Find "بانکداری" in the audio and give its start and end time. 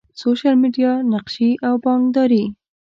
1.83-2.43